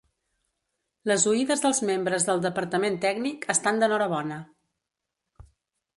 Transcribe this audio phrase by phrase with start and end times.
[1.11, 4.43] Les oïdes dels membres del departament tècnic estan d'enhorabona.